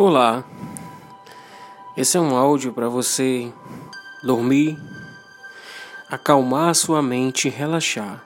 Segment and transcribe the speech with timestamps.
[0.00, 0.44] Olá,
[1.96, 3.52] esse é um áudio para você
[4.22, 4.78] dormir,
[6.08, 8.22] acalmar sua mente e relaxar.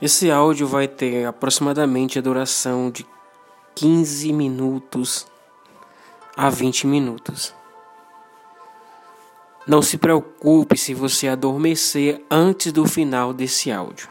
[0.00, 3.06] Esse áudio vai ter aproximadamente a duração de
[3.74, 5.26] 15 minutos
[6.34, 7.54] a 20 minutos.
[9.66, 14.08] Não se preocupe se você adormecer antes do final desse áudio.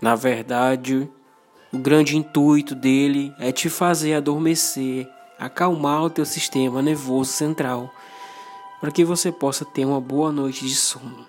[0.00, 1.10] Na verdade,
[1.76, 5.06] o grande intuito dele é te fazer adormecer,
[5.38, 7.92] acalmar o teu sistema nervoso central,
[8.80, 11.26] para que você possa ter uma boa noite de sono.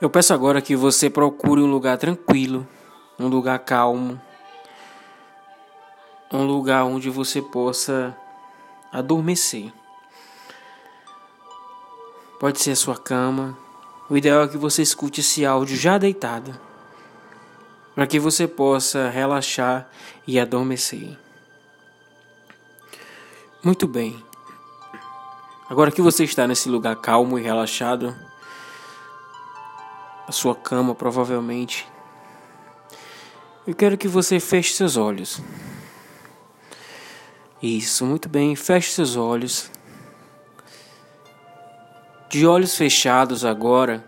[0.00, 2.66] Eu peço agora que você procure um lugar tranquilo,
[3.18, 4.20] um lugar calmo,
[6.32, 8.16] um lugar onde você possa
[8.92, 9.72] adormecer.
[12.38, 13.58] Pode ser a sua cama.
[14.08, 16.71] O ideal é que você escute esse áudio já deitado
[17.94, 19.88] para que você possa relaxar
[20.26, 21.18] e adormecer.
[23.62, 24.22] Muito bem.
[25.68, 28.16] Agora que você está nesse lugar calmo e relaxado,
[30.26, 31.86] a sua cama provavelmente,
[33.66, 35.40] eu quero que você feche seus olhos.
[37.62, 39.70] Isso, muito bem, feche seus olhos.
[42.28, 44.04] De olhos fechados agora,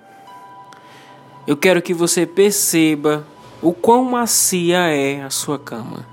[1.47, 3.25] eu quero que você perceba
[3.65, 6.07] o quão macia é a sua cama.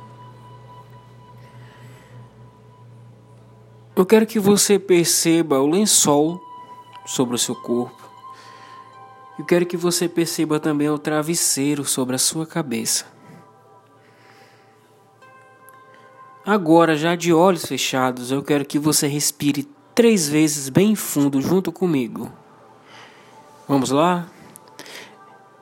[3.94, 6.42] Eu quero que você perceba o lençol
[7.06, 8.10] sobre o seu corpo.
[9.38, 13.06] Eu quero que você perceba também o travesseiro sobre a sua cabeça.
[16.46, 21.70] Agora, já de olhos fechados, eu quero que você respire três vezes bem fundo junto
[21.70, 22.32] comigo.
[23.68, 24.26] Vamos lá?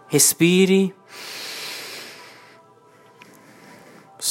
[0.08, 0.99] Respire.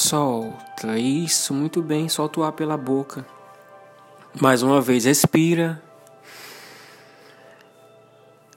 [0.09, 0.97] Solta.
[0.97, 2.09] Isso, muito bem.
[2.09, 3.23] Solta o ar pela boca.
[4.41, 5.79] Mais uma vez, respira.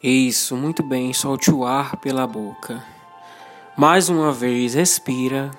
[0.02, 1.12] Isso, muito bem.
[1.12, 2.82] Solte o ar pela boca.
[3.76, 5.50] Mais uma vez, respira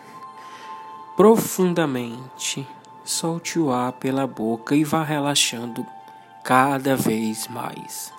[1.15, 2.67] profundamente.
[3.05, 5.85] Solte o ar pela boca e vá relaxando
[6.43, 8.11] cada vez mais.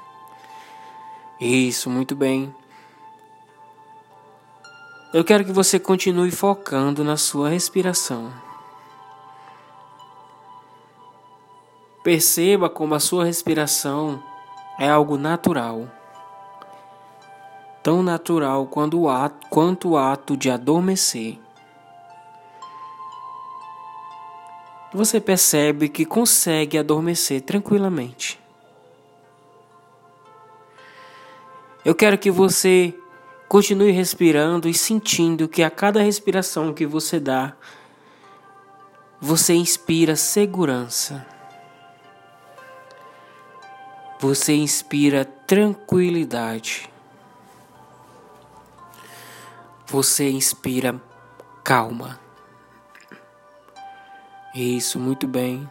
[1.40, 2.54] Isso, muito bem.
[5.14, 8.32] Eu quero que você continue focando na sua respiração.
[12.02, 14.20] Perceba como a sua respiração
[14.76, 15.88] é algo natural.
[17.80, 21.38] Tão natural quanto o ato, quanto o ato de adormecer.
[24.92, 28.40] Você percebe que consegue adormecer tranquilamente.
[31.84, 32.92] Eu quero que você
[33.54, 37.52] Continue respirando e sentindo que a cada respiração que você dá,
[39.20, 41.24] você inspira segurança.
[44.18, 46.90] Você inspira tranquilidade.
[49.86, 51.00] Você inspira
[51.62, 52.18] calma.
[54.52, 55.70] Isso, muito bem.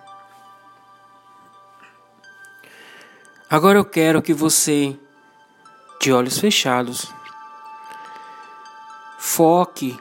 [3.50, 4.98] Agora eu quero que você,
[6.00, 7.14] de olhos fechados,
[9.26, 9.98] Foque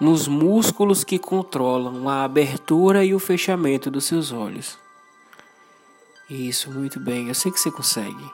[0.00, 4.78] nos músculos que controlam a abertura e o fechamento dos seus olhos.
[6.30, 8.24] Isso, muito bem, eu sei que você consegue.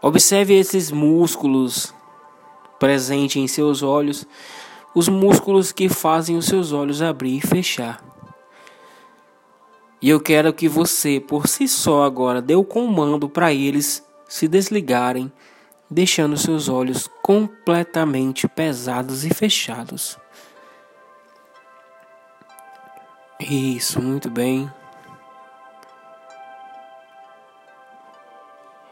[0.00, 1.94] Observe esses músculos
[2.80, 4.26] presentes em seus olhos,
[4.94, 8.02] os músculos que fazem os seus olhos abrir e fechar.
[10.00, 14.48] E eu quero que você, por si só agora, dê o comando para eles se
[14.48, 15.32] desligarem,
[15.90, 20.18] deixando seus olhos completamente pesados e fechados.
[23.40, 24.70] Isso, muito bem.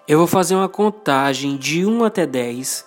[0.07, 2.87] Eu vou fazer uma contagem de 1 até 10.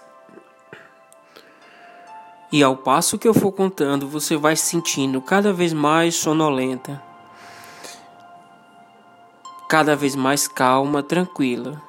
[2.52, 7.02] E ao passo que eu for contando, você vai se sentindo cada vez mais sonolenta,
[9.68, 11.82] cada vez mais calma, tranquila.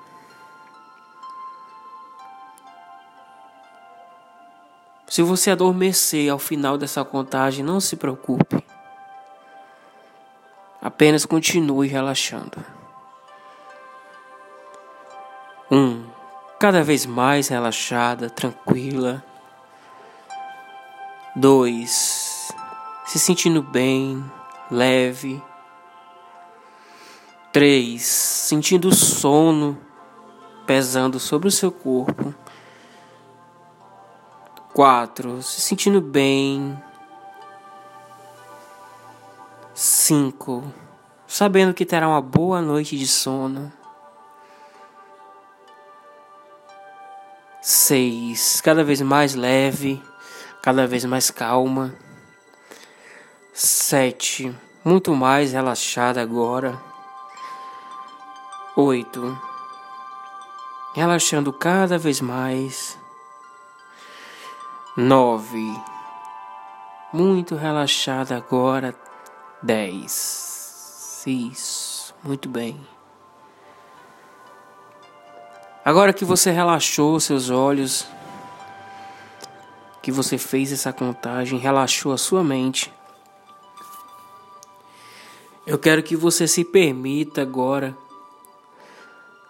[5.16, 8.62] Se você adormecer ao final dessa contagem, não se preocupe.
[10.82, 12.62] Apenas continue relaxando.
[15.70, 16.04] Um,
[16.60, 19.24] cada vez mais relaxada, tranquila.
[21.34, 22.52] Dois,
[23.06, 24.22] se sentindo bem,
[24.70, 25.42] leve.
[27.54, 29.80] Três, sentindo sono
[30.66, 32.34] pesando sobre o seu corpo.
[34.76, 36.78] Quatro, se sentindo bem.
[39.74, 40.62] Cinco,
[41.26, 43.72] sabendo que terá uma boa noite de sono.
[47.62, 50.02] Seis, cada vez mais leve,
[50.62, 51.94] cada vez mais calma.
[53.54, 56.78] Sete, muito mais relaxada agora.
[58.76, 59.40] Oito,
[60.94, 63.05] relaxando cada vez mais.
[64.96, 65.78] Nove,
[67.12, 68.94] muito relaxada agora.
[69.62, 72.80] Dez, isso, muito bem.
[75.84, 78.06] Agora que você relaxou seus olhos,
[80.00, 82.90] que você fez essa contagem, relaxou a sua mente,
[85.66, 87.94] eu quero que você se permita agora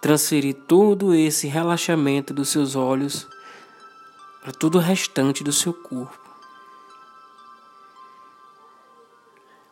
[0.01, 3.29] transferir todo esse relaxamento dos seus olhos
[4.47, 6.17] para todo o restante do seu corpo.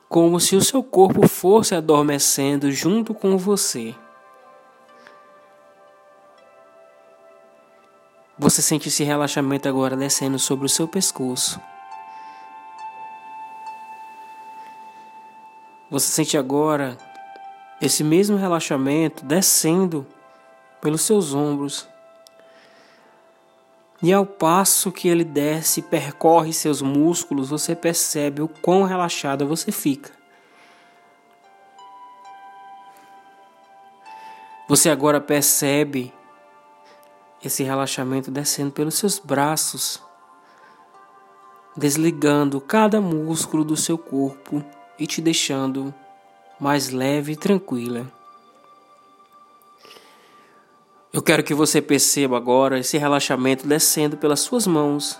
[0.10, 3.96] Como se o seu corpo fosse adormecendo junto com você.
[8.38, 11.58] Você sente esse relaxamento agora descendo sobre o seu pescoço.
[15.90, 16.98] Você sente agora
[17.82, 20.06] esse mesmo relaxamento descendo
[20.82, 21.95] pelos seus ombros.
[24.06, 29.44] E ao passo que ele desce e percorre seus músculos, você percebe o quão relaxada
[29.44, 30.12] você fica.
[34.70, 36.14] Você agora percebe
[37.44, 40.00] esse relaxamento descendo pelos seus braços,
[41.76, 44.64] desligando cada músculo do seu corpo
[45.00, 45.92] e te deixando
[46.60, 48.06] mais leve e tranquila.
[51.16, 55.18] Eu quero que você perceba agora esse relaxamento descendo pelas suas mãos.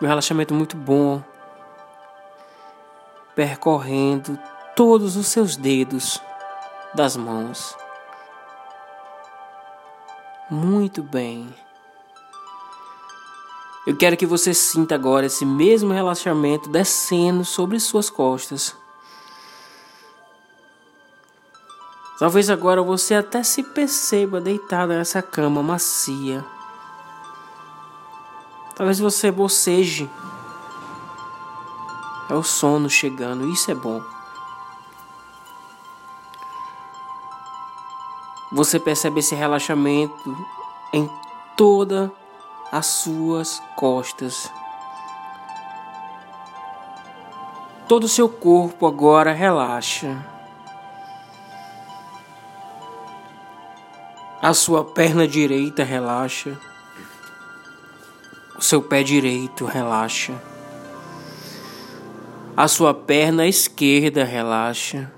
[0.00, 1.20] Um relaxamento muito bom,
[3.34, 4.38] percorrendo
[4.76, 6.22] todos os seus dedos
[6.94, 7.76] das mãos.
[10.48, 11.52] Muito bem.
[13.88, 18.83] Eu quero que você sinta agora esse mesmo relaxamento descendo sobre suas costas.
[22.18, 26.44] Talvez agora você até se perceba deitada nessa cama macia.
[28.76, 30.08] Talvez você boceje.
[32.30, 34.00] É o sono chegando, isso é bom.
[38.52, 40.36] Você percebe esse relaxamento
[40.92, 41.10] em
[41.56, 42.12] toda
[42.70, 44.50] as suas costas.
[47.88, 50.33] Todo o seu corpo agora relaxa.
[54.44, 56.60] A sua perna direita relaxa.
[58.58, 60.34] O seu pé direito relaxa.
[62.54, 65.10] A sua perna esquerda relaxa.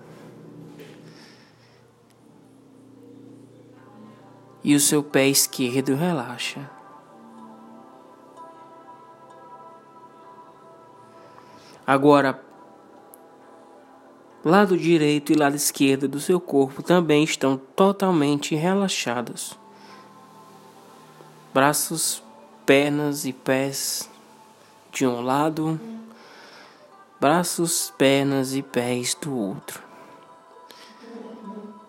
[4.62, 6.70] e o seu pé esquerdo relaxa.
[11.84, 12.45] Agora,
[14.48, 19.58] lado direito e lado esquerdo do seu corpo também estão totalmente relaxados.
[21.52, 22.22] Braços,
[22.64, 24.10] pernas e pés
[24.92, 25.80] de um lado,
[27.20, 29.86] braços, pernas e pés do outro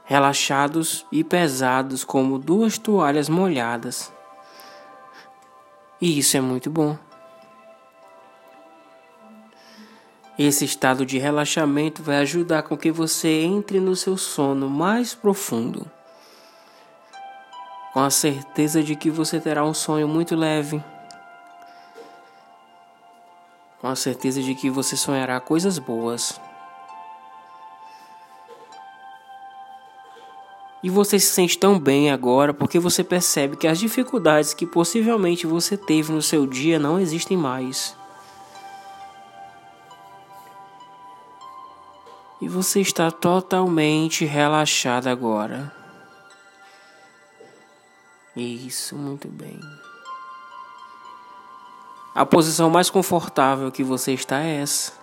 [0.08, 4.12] relaxados e pesados como duas toalhas molhadas.
[6.00, 6.98] E isso é muito bom.
[10.38, 15.90] Esse estado de relaxamento vai ajudar com que você entre no seu sono mais profundo,
[17.92, 20.84] com a certeza de que você terá um sonho muito leve,
[23.82, 26.40] com a certeza de que você sonhará coisas boas.
[30.84, 35.48] E você se sente tão bem agora porque você percebe que as dificuldades que possivelmente
[35.48, 37.98] você teve no seu dia não existem mais.
[42.42, 45.74] E você está totalmente relaxado agora.
[48.36, 49.60] Isso, muito bem.
[52.14, 54.94] A posição mais confortável que você está é essa.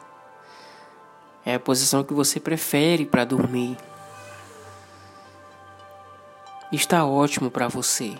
[1.45, 3.77] É a posição que você prefere para dormir
[6.75, 8.15] está ótimo para você.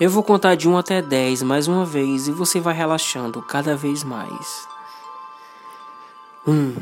[0.00, 3.76] Eu vou contar de 1 até 10 mais uma vez e você vai relaxando cada
[3.76, 4.73] vez mais.
[6.46, 6.74] Um,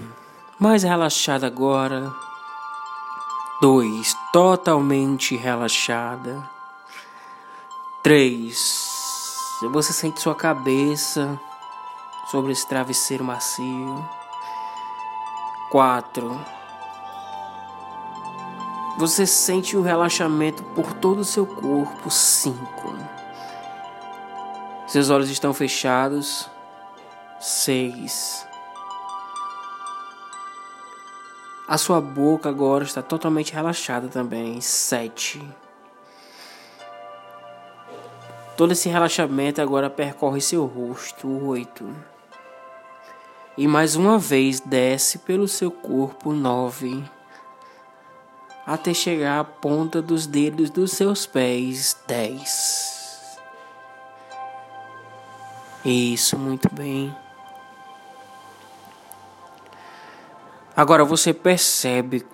[0.58, 2.12] mais relaxado agora.
[3.60, 6.42] Dois, totalmente relaxada.
[8.02, 8.58] Três,
[9.70, 11.40] você sente sua cabeça
[12.28, 14.08] sobre esse travesseiro macio.
[15.70, 16.40] Quatro,
[18.98, 22.10] você sente o relaxamento por todo o seu corpo.
[22.10, 22.96] Cinco,
[24.88, 26.50] seus olhos estão fechados.
[27.38, 28.46] Seis,
[31.72, 34.60] A sua boca agora está totalmente relaxada também.
[34.60, 35.42] Sete.
[38.58, 41.26] Todo esse relaxamento agora percorre seu rosto.
[41.46, 41.88] Oito.
[43.56, 46.34] E mais uma vez desce pelo seu corpo.
[46.34, 47.02] Nove.
[48.66, 51.96] Até chegar à ponta dos dedos dos seus pés.
[52.06, 53.38] Dez.
[55.82, 57.21] Isso, muito bem.
[60.74, 62.24] Agora você percebe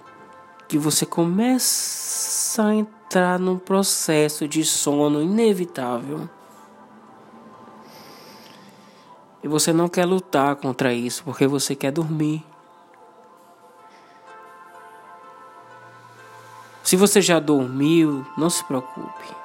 [0.68, 6.28] que você começa a entrar num processo de sono inevitável.
[9.42, 12.44] E você não quer lutar contra isso porque você quer dormir.
[16.82, 19.37] Se você já dormiu, não se preocupe.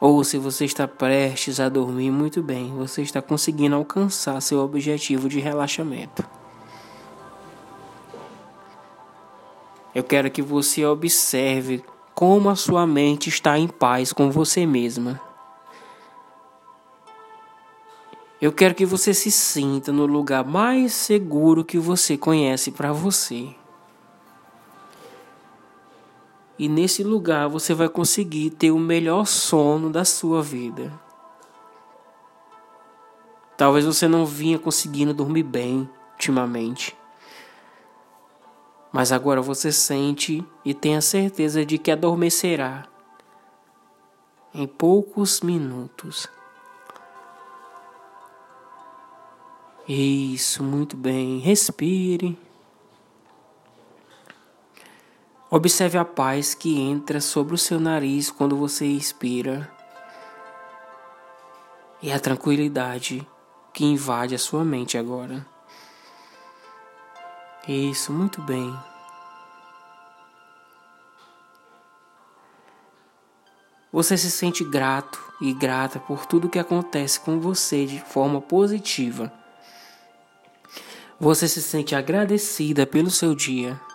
[0.00, 5.28] Ou se você está prestes a dormir muito bem, você está conseguindo alcançar seu objetivo
[5.28, 6.26] de relaxamento.
[9.94, 15.20] Eu quero que você observe como a sua mente está em paz com você mesma.
[18.40, 23.54] Eu quero que você se sinta no lugar mais seguro que você conhece para você.
[26.60, 30.92] E nesse lugar você vai conseguir ter o melhor sono da sua vida.
[33.56, 36.94] Talvez você não vinha conseguindo dormir bem ultimamente.
[38.92, 42.86] Mas agora você sente e tem a certeza de que adormecerá
[44.52, 46.28] em poucos minutos.
[49.88, 51.38] Isso, muito bem.
[51.38, 52.38] Respire.
[55.52, 59.68] Observe a paz que entra sobre o seu nariz quando você expira
[62.00, 63.26] e a tranquilidade
[63.74, 65.44] que invade a sua mente agora.
[67.66, 68.72] Isso, muito bem.
[73.92, 79.32] Você se sente grato e grata por tudo que acontece com você de forma positiva.
[81.18, 83.89] Você se sente agradecida pelo seu dia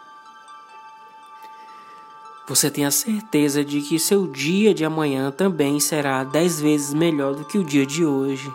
[2.47, 7.33] você tem a certeza de que seu dia de amanhã também será dez vezes melhor
[7.33, 8.51] do que o dia de hoje.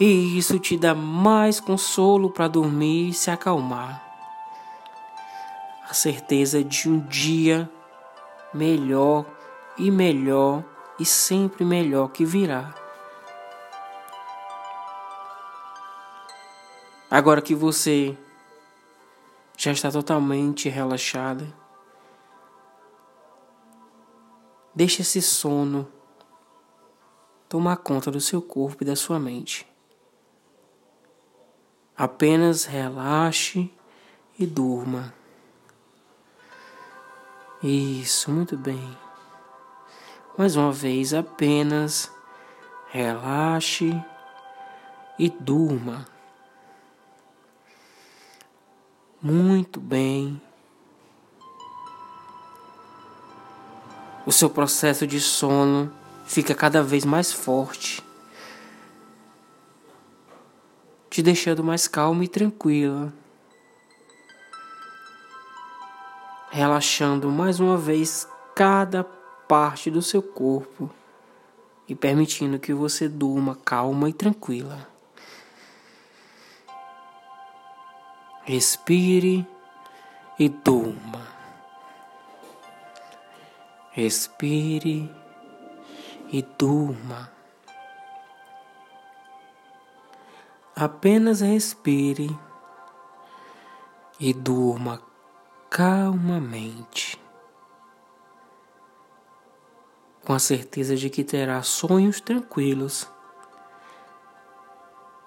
[0.00, 4.02] E isso te dá mais consolo para dormir e se acalmar.
[5.88, 7.70] A certeza de um dia
[8.54, 9.26] melhor
[9.76, 10.64] e melhor
[10.98, 12.74] e sempre melhor que virá.
[17.10, 18.16] Agora que você
[19.58, 21.46] já está totalmente relaxada,
[24.74, 25.86] Deixe esse sono
[27.48, 29.66] tomar conta do seu corpo e da sua mente.
[31.94, 33.70] Apenas relaxe
[34.38, 35.14] e durma.
[37.62, 38.98] Isso, muito bem.
[40.36, 42.10] Mais uma vez, apenas
[42.88, 43.92] relaxe
[45.18, 46.06] e durma.
[49.20, 50.40] Muito bem.
[54.24, 55.92] O seu processo de sono
[56.24, 58.02] fica cada vez mais forte,
[61.10, 63.12] te deixando mais calma e tranquila,
[66.50, 69.04] relaxando mais uma vez cada
[69.48, 70.90] parte do seu corpo
[71.88, 74.88] e permitindo que você durma calma e tranquila.
[78.44, 79.46] Respire
[80.38, 81.41] e durma.
[83.94, 85.14] Respire
[86.32, 87.30] e durma.
[90.74, 92.34] Apenas respire
[94.18, 95.02] e durma
[95.68, 97.20] calmamente,
[100.24, 103.06] com a certeza de que terá sonhos tranquilos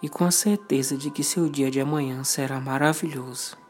[0.01, 3.64] e com a certeza de que seu dia de amanhã será maravilhoso.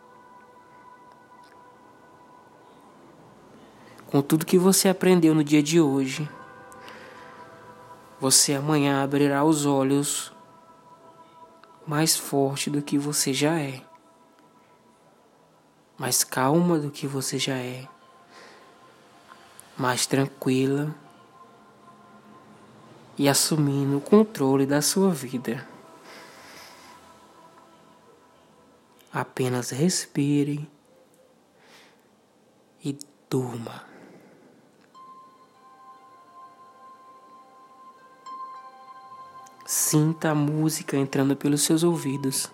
[4.07, 6.29] Com tudo que você aprendeu no dia de hoje,
[8.19, 10.31] você amanhã abrirá os olhos
[11.85, 13.81] mais forte do que você já é.
[15.97, 17.87] mais calma do que você já é,
[19.77, 20.93] mais tranquila
[23.17, 25.65] e assumindo o controle da sua vida.
[29.11, 30.69] Apenas respire
[32.83, 32.97] e
[33.29, 33.94] durma.
[39.65, 42.51] Sinta a música entrando pelos seus ouvidos.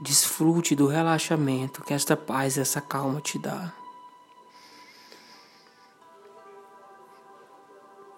[0.00, 3.72] Desfrute do relaxamento que esta paz e essa calma te dá.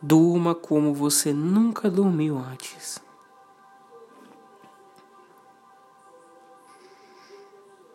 [0.01, 2.99] Durma como você nunca dormiu antes.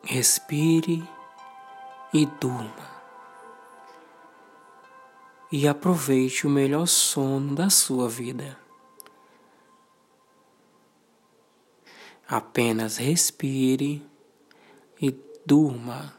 [0.04, 1.10] Respire
[2.14, 2.97] e durma.
[5.52, 8.58] E aproveite o melhor sono da sua vida.
[12.28, 14.02] Apenas respire
[15.02, 16.14] e durma.